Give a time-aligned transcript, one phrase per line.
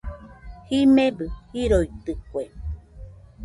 [0.67, 2.43] Jimebɨ jiroitɨkue